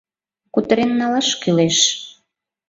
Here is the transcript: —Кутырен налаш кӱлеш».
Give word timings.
—Кутырен 0.53 0.91
налаш 0.99 1.29
кӱлеш». 1.41 1.77